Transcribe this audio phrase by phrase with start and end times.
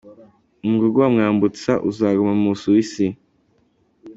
[0.65, 3.05] Umugogo wa Mwambutsa uzaguma mu Busuwisi